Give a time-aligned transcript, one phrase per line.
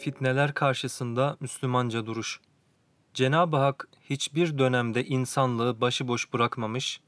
[0.00, 2.40] fitneler karşısında Müslümanca duruş.
[3.14, 7.00] Cenab-ı Hak hiçbir dönemde insanlığı başıboş bırakmamış,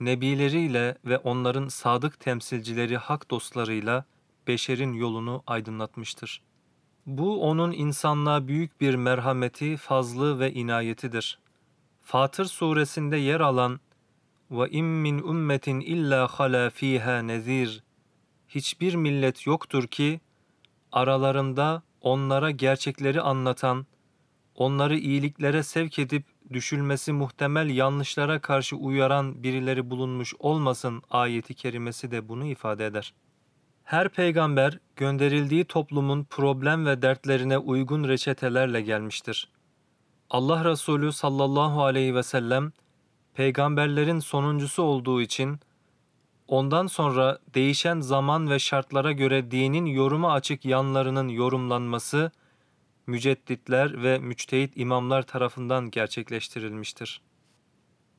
[0.00, 4.04] nebileriyle ve onların sadık temsilcileri hak dostlarıyla
[4.46, 6.42] beşerin yolunu aydınlatmıştır.
[7.06, 11.38] Bu onun insanlığa büyük bir merhameti, fazlı ve inayetidir.
[12.02, 13.80] Fatır suresinde yer alan
[14.50, 17.82] ve im min ummetin illa hala fiha nezir
[18.48, 20.20] hiçbir millet yoktur ki
[20.92, 23.86] aralarında onlara gerçekleri anlatan,
[24.54, 32.28] onları iyiliklere sevk edip düşülmesi muhtemel yanlışlara karşı uyaran birileri bulunmuş olmasın ayeti kerimesi de
[32.28, 33.14] bunu ifade eder.
[33.84, 39.48] Her peygamber gönderildiği toplumun problem ve dertlerine uygun reçetelerle gelmiştir.
[40.30, 42.72] Allah Resulü sallallahu aleyhi ve sellem
[43.34, 45.60] peygamberlerin sonuncusu olduğu için
[46.52, 52.30] ondan sonra değişen zaman ve şartlara göre dinin yoruma açık yanlarının yorumlanması
[53.06, 57.22] mücedditler ve müçtehit imamlar tarafından gerçekleştirilmiştir.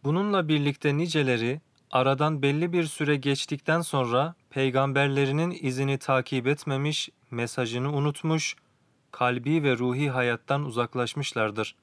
[0.03, 8.55] Bununla birlikte niceleri aradan belli bir süre geçtikten sonra peygamberlerinin izini takip etmemiş, mesajını unutmuş,
[9.11, 11.75] kalbi ve ruhi hayattan uzaklaşmışlardır.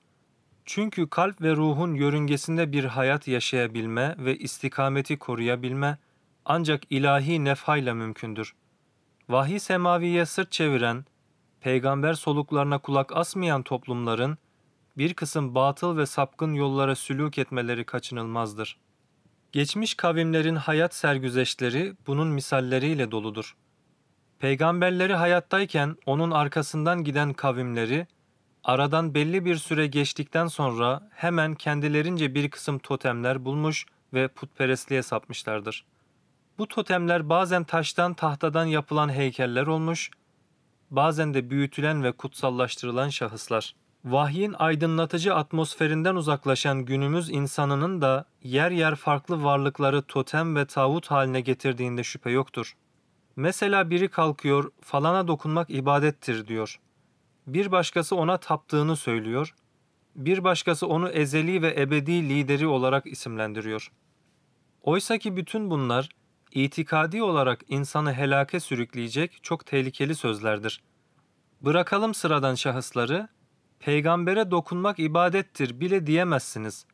[0.65, 5.99] Çünkü kalp ve ruhun yörüngesinde bir hayat yaşayabilme ve istikameti koruyabilme
[6.53, 8.55] ancak ilahi nefhayla mümkündür.
[9.29, 11.05] Vahiy semaviye sırt çeviren,
[11.61, 14.39] peygamber soluklarına kulak asmayan toplumların
[14.99, 18.79] bir kısım batıl ve sapkın yollara sülük etmeleri kaçınılmazdır.
[19.53, 23.57] Geçmiş kavimlerin hayat sergüzeşleri bunun misalleriyle doludur.
[24.39, 28.07] Peygamberleri hayattayken onun arkasından giden kavimleri,
[28.65, 35.85] aradan belli bir süre geçtikten sonra hemen kendilerince bir kısım totemler bulmuş ve putperestliğe sapmışlardır.
[36.61, 40.11] Bu totemler bazen taştan tahtadan yapılan heykeller olmuş,
[40.91, 43.75] bazen de büyütülen ve kutsallaştırılan şahıslar.
[44.05, 51.41] Vahyin aydınlatıcı atmosferinden uzaklaşan günümüz insanının da yer yer farklı varlıkları totem ve tağut haline
[51.41, 52.77] getirdiğinde şüphe yoktur.
[53.37, 56.81] Mesela biri kalkıyor, falana dokunmak ibadettir diyor.
[57.47, 59.55] Bir başkası ona taptığını söylüyor.
[60.17, 63.93] Bir başkası onu ezeli ve ebedi lideri olarak isimlendiriyor.
[64.83, 66.09] Oysa ki bütün bunlar
[66.53, 70.81] itikadi olarak insanı helake sürükleyecek çok tehlikeli sözlerdir.
[71.61, 73.29] Bırakalım sıradan şahısları,
[73.81, 76.87] peygambere dokunmak ibadettir bile diyemezsiniz.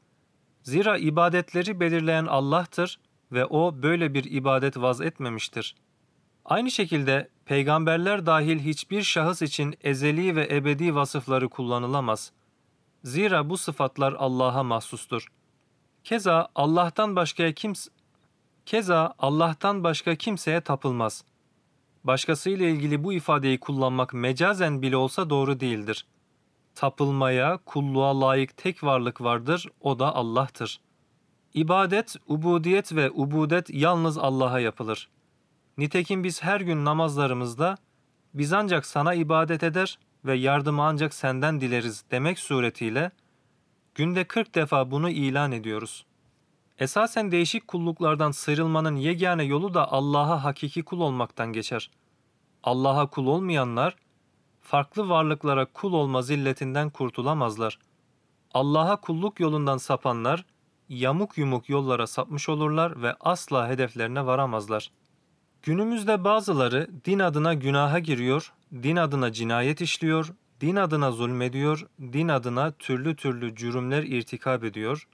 [0.63, 3.01] Zira ibadetleri belirleyen Allah'tır
[3.33, 5.75] ve o böyle bir ibadet vaz etmemiştir.
[6.45, 12.33] Aynı şekilde peygamberler dahil hiçbir şahıs için ezeli ve ebedi vasıfları kullanılamaz.
[13.05, 15.27] Zira bu sıfatlar Allah'a mahsustur.
[16.05, 17.91] Keza Allah'tan başka kimse
[18.67, 21.25] Keza Allah'tan başka kimseye tapılmaz.
[22.05, 26.07] Başkasıyla ilgili bu ifadeyi kullanmak mecazen bile olsa doğru değildir.
[26.75, 30.81] Tapılmaya, kulluğa layık tek varlık vardır, o da Allah'tır.
[31.55, 35.09] İbadet, ubudiyet ve ubudet yalnız Allah'a yapılır.
[35.79, 37.77] Nitekim biz her gün namazlarımızda
[38.35, 43.11] biz ancak sana ibadet eder ve yardımı ancak senden dileriz demek suretiyle
[43.95, 46.07] günde 40 defa bunu ilan ediyoruz.
[46.79, 51.91] Esasen değişik kulluklardan sıyrılmanın yegane yolu da Allah'a hakiki kul olmaktan geçer.
[52.63, 53.97] Allah'a kul olmayanlar,
[54.61, 57.79] farklı varlıklara kul olma zilletinden kurtulamazlar.
[58.55, 60.45] Allah'a kulluk yolundan sapanlar,
[60.89, 64.91] yamuk yumuk yollara sapmış olurlar ve asla hedeflerine varamazlar.
[65.63, 72.73] Günümüzde bazıları din adına günaha giriyor, din adına cinayet işliyor, din adına zulmediyor, din adına
[72.73, 75.09] türlü türlü cürümler irtikab ediyor,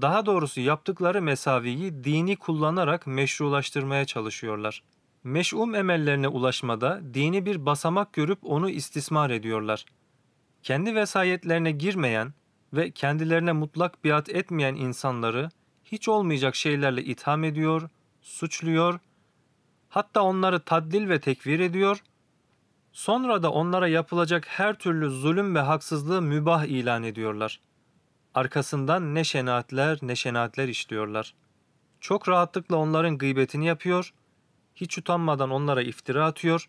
[0.00, 4.82] daha doğrusu yaptıkları mesaviyi dini kullanarak meşrulaştırmaya çalışıyorlar.
[5.24, 9.84] Meş'um emellerine ulaşmada dini bir basamak görüp onu istismar ediyorlar.
[10.62, 12.34] Kendi vesayetlerine girmeyen
[12.72, 15.48] ve kendilerine mutlak biat etmeyen insanları
[15.84, 19.00] hiç olmayacak şeylerle itham ediyor, suçluyor,
[19.88, 22.02] hatta onları taddil ve tekvir ediyor,
[22.92, 27.71] sonra da onlara yapılacak her türlü zulüm ve haksızlığı mübah ilan ediyorlar.''
[28.34, 31.34] Arkasından ne şenaatler ne şenaatler işliyorlar.
[32.00, 34.14] Çok rahatlıkla onların gıybetini yapıyor,
[34.74, 36.68] hiç utanmadan onlara iftira atıyor,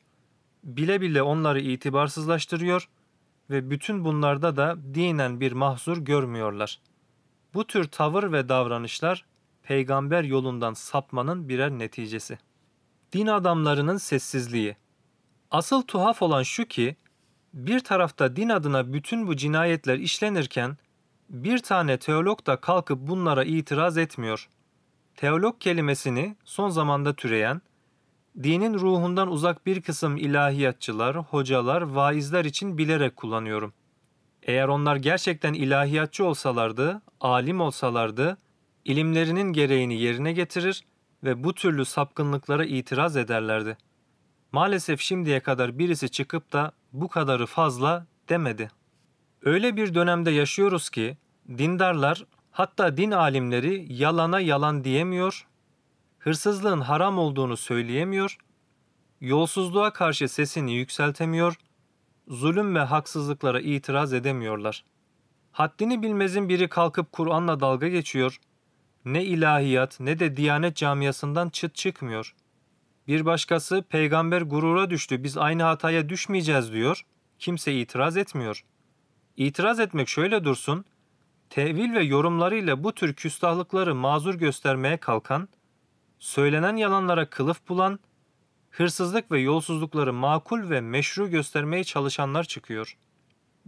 [0.63, 2.89] bile bile onları itibarsızlaştırıyor
[3.49, 6.79] ve bütün bunlarda da dinen bir mahzur görmüyorlar.
[7.53, 9.25] Bu tür tavır ve davranışlar
[9.63, 12.39] peygamber yolundan sapmanın birer neticesi.
[13.13, 14.75] Din adamlarının sessizliği.
[15.51, 16.95] Asıl tuhaf olan şu ki,
[17.53, 20.77] bir tarafta din adına bütün bu cinayetler işlenirken
[21.29, 24.49] bir tane teolog da kalkıp bunlara itiraz etmiyor.
[25.15, 27.61] Teolog kelimesini son zamanda türeyen,
[28.43, 33.73] dinin ruhundan uzak bir kısım ilahiyatçılar, hocalar, vaizler için bilerek kullanıyorum.
[34.43, 38.37] Eğer onlar gerçekten ilahiyatçı olsalardı, alim olsalardı,
[38.85, 40.83] ilimlerinin gereğini yerine getirir
[41.23, 43.77] ve bu türlü sapkınlıklara itiraz ederlerdi.
[44.51, 48.71] Maalesef şimdiye kadar birisi çıkıp da bu kadarı fazla demedi.
[49.45, 51.17] Öyle bir dönemde yaşıyoruz ki
[51.57, 55.47] dindarlar hatta din alimleri yalana yalan diyemiyor,
[56.19, 58.37] hırsızlığın haram olduğunu söyleyemiyor,
[59.21, 61.55] yolsuzluğa karşı sesini yükseltemiyor,
[62.27, 64.85] zulüm ve haksızlıklara itiraz edemiyorlar.
[65.51, 68.39] Haddini bilmezin biri kalkıp Kur'an'la dalga geçiyor,
[69.05, 72.35] ne ilahiyat ne de diyanet camiasından çıt çıkmıyor.
[73.07, 77.01] Bir başkası peygamber gurura düştü biz aynı hataya düşmeyeceğiz diyor,
[77.39, 78.63] kimse itiraz etmiyor.
[79.37, 80.85] İtiraz etmek şöyle dursun,
[81.49, 85.49] tevil ve yorumlarıyla bu tür küstahlıkları mazur göstermeye kalkan,
[86.19, 87.99] söylenen yalanlara kılıf bulan,
[88.69, 92.97] hırsızlık ve yolsuzlukları makul ve meşru göstermeye çalışanlar çıkıyor.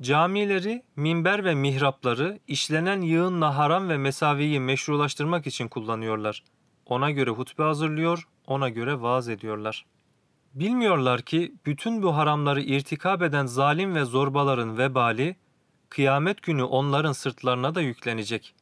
[0.02, 6.44] Camileri, minber ve mihrapları işlenen yığınla haram ve mesaviyi meşrulaştırmak için kullanıyorlar.
[6.86, 9.86] Ona göre hutbe hazırlıyor, ona göre vaaz ediyorlar.
[10.54, 15.36] Bilmiyorlar ki bütün bu haramları irtikab eden zalim ve zorbaların vebali,
[15.90, 18.56] kıyamet günü onların sırtlarına da yüklenecek.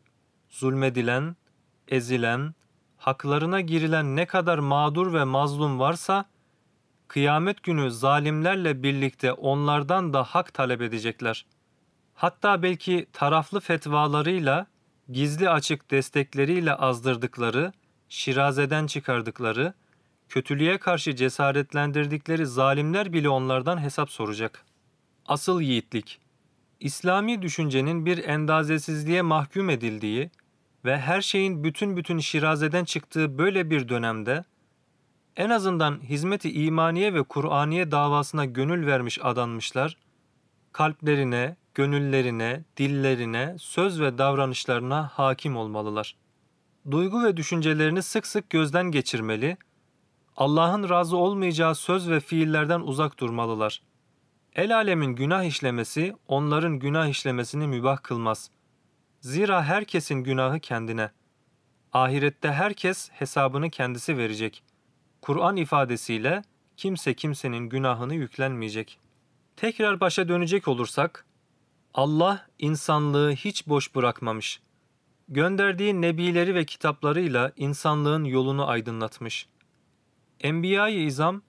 [0.49, 1.35] Zulmedilen,
[1.87, 2.53] ezilen,
[2.97, 6.25] haklarına girilen ne kadar mağdur ve mazlum varsa,
[7.07, 11.45] kıyamet günü zalimlerle birlikte onlardan da hak talep edecekler.
[12.13, 14.67] Hatta belki taraflı fetvalarıyla,
[15.11, 17.73] gizli açık destekleriyle azdırdıkları,
[18.09, 19.73] şirazeden çıkardıkları,
[20.29, 24.65] kötülüğe karşı cesaretlendirdikleri zalimler bile onlardan hesap soracak.
[25.25, 26.19] Asıl yiğitlik,
[26.83, 30.31] İslami düşüncenin bir endazesizliğe mahkum edildiği
[30.85, 34.43] ve her şeyin bütün bütün şirazeden çıktığı böyle bir dönemde,
[35.35, 39.97] en azından hizmeti imaniye ve Kur'aniye davasına gönül vermiş adanmışlar,
[40.71, 46.15] kalplerine, gönüllerine, dillerine, söz ve davranışlarına hakim olmalılar.
[46.91, 49.57] Duygu ve düşüncelerini sık sık gözden geçirmeli,
[50.37, 53.81] Allah'ın razı olmayacağı söz ve fiillerden uzak durmalılar.
[54.55, 58.49] El alemin günah işlemesi onların günah işlemesini mübah kılmaz.
[59.21, 61.11] Zira herkesin günahı kendine.
[61.93, 64.73] Ahirette herkes hesabını kendisi verecek.''
[65.23, 66.43] Kur'an ifadesiyle
[66.77, 68.99] kimse kimsenin günahını yüklenmeyecek.
[69.55, 71.25] Tekrar başa dönecek olursak,
[71.93, 74.61] Allah insanlığı hiç boş bırakmamış.
[75.27, 79.47] Gönderdiği nebileri ve kitaplarıyla insanlığın yolunu aydınlatmış.
[80.39, 81.41] Enbiya-i İzam,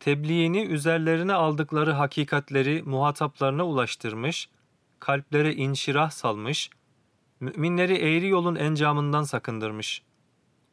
[0.00, 4.48] tebliğini üzerlerine aldıkları hakikatleri muhataplarına ulaştırmış,
[5.00, 6.70] kalplere inşirah salmış,
[7.40, 10.10] müminleri eğri yolun encamından sakındırmış.''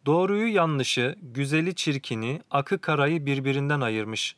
[0.07, 4.35] Doğruyu yanlışı, güzeli çirkini, akı karayı birbirinden ayırmış.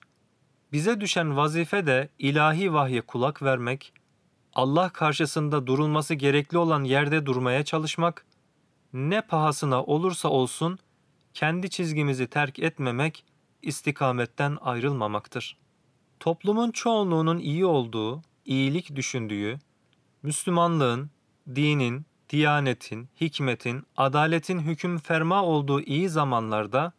[0.72, 3.94] Bize düşen vazife de ilahi vahye kulak vermek,
[4.54, 8.26] Allah karşısında durulması gerekli olan yerde durmaya çalışmak,
[8.94, 10.80] ne pahasına olursa olsun
[11.34, 13.26] kendi çizgimizi terk etmemek,
[13.62, 15.58] istikametten ayrılmamaktır.
[16.20, 19.60] Toplumun çoğunluğunun iyi olduğu, iyilik düşündüğü,
[20.24, 21.10] Müslümanlığın,
[21.56, 26.94] dinin, diyanetin, hikmetin, adaletin hüküm ferma olduğu iyi zamanlarda,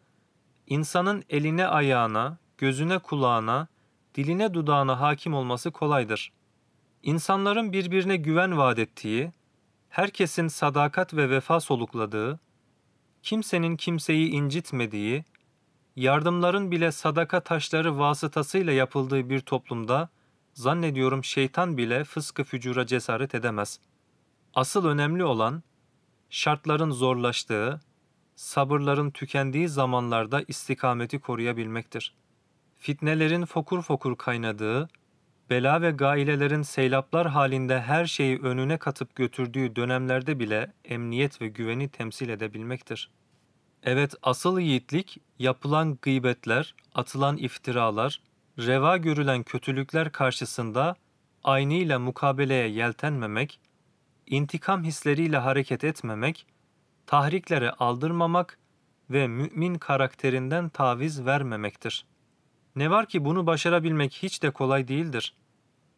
[0.66, 3.68] insanın eline ayağına, gözüne kulağına,
[4.14, 6.32] diline dudağına hakim olması kolaydır.
[7.02, 9.32] İnsanların birbirine güven vaat ettiği,
[9.88, 12.40] herkesin sadakat ve vefa solukladığı,
[13.22, 15.24] kimsenin kimseyi incitmediği,
[16.00, 20.08] yardımların bile sadaka taşları vasıtasıyla yapıldığı bir toplumda,
[20.54, 23.90] zannediyorum şeytan bile fıskı fücura cesaret edemez.''
[24.54, 25.62] Asıl önemli olan
[26.30, 27.80] şartların zorlaştığı,
[28.34, 32.14] sabırların tükendiği zamanlarda istikameti koruyabilmektir.
[32.78, 34.88] Fitnelerin fokur fokur kaynadığı,
[35.50, 41.88] bela ve gailelerin seylaplar halinde her şeyi önüne katıp götürdüğü dönemlerde bile emniyet ve güveni
[41.88, 43.10] temsil edebilmektir.
[43.82, 48.20] Evet asıl yiğitlik yapılan gıybetler, atılan iftiralar,
[48.58, 50.96] reva görülen kötülükler karşısında
[51.44, 53.60] aynıyla mukabeleye yeltenmemek,
[54.26, 56.46] intikam hisleriyle hareket etmemek,
[57.06, 58.58] tahriklere aldırmamak
[59.10, 62.04] ve mümin karakterinden taviz vermemektir.
[62.76, 65.34] Ne var ki bunu başarabilmek hiç de kolay değildir.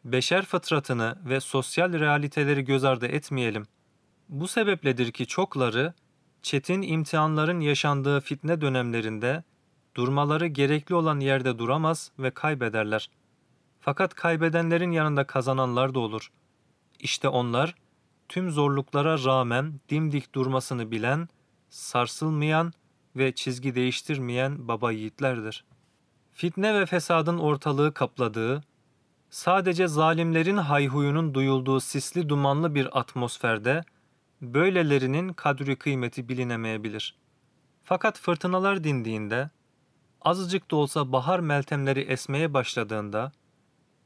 [0.05, 3.67] Beşer fıtratını ve sosyal realiteleri göz ardı etmeyelim.
[4.29, 5.93] Bu sebepledir ki çokları,
[6.43, 9.43] çetin imtihanların yaşandığı fitne dönemlerinde
[9.95, 13.09] durmaları gerekli olan yerde duramaz ve kaybederler.
[13.79, 16.31] Fakat kaybedenlerin yanında kazananlar da olur.
[16.99, 17.75] İşte onlar,
[18.29, 21.27] tüm zorluklara rağmen dimdik durmasını bilen,
[21.69, 22.73] sarsılmayan
[23.15, 25.65] ve çizgi değiştirmeyen baba yiğitlerdir.
[26.33, 28.63] Fitne ve fesadın ortalığı kapladığı,
[29.29, 33.83] sadece zalimlerin hayhuyunun duyulduğu sisli dumanlı bir atmosferde,
[34.43, 37.15] böylelerinin kadri kıymeti bilinemeyebilir.
[37.83, 39.49] Fakat fırtınalar dindiğinde,
[40.21, 43.31] azıcık da olsa bahar meltemleri esmeye başladığında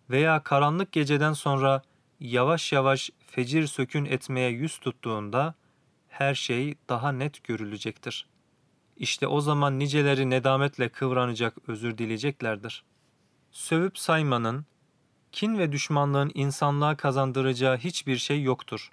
[0.09, 1.81] veya karanlık geceden sonra
[2.19, 5.55] yavaş yavaş fecir sökün etmeye yüz tuttuğunda
[6.07, 8.27] her şey daha net görülecektir.
[8.97, 12.83] İşte o zaman niceleri nedametle kıvranacak, özür dileyeceklerdir.
[13.51, 14.65] Sövüp saymanın,
[15.31, 18.91] kin ve düşmanlığın insanlığa kazandıracağı hiçbir şey yoktur.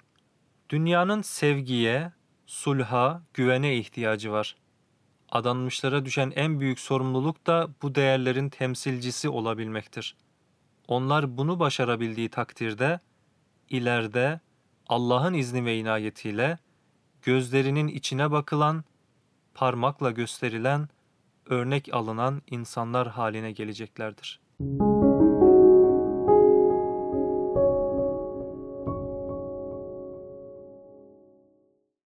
[0.69, 2.11] Dünyanın sevgiye,
[2.45, 4.55] sulha, güvene ihtiyacı var.
[5.29, 10.15] Adanmışlara düşen en büyük sorumluluk da bu değerlerin temsilcisi olabilmektir.
[10.87, 12.99] Onlar bunu başarabildiği takdirde,
[13.69, 14.39] ileride
[14.87, 16.57] Allah'ın izni ve inayetiyle
[17.21, 18.83] gözlerinin içine bakılan,
[19.53, 20.89] parmakla gösterilen,
[21.45, 24.41] örnek alınan insanlar haline geleceklerdir.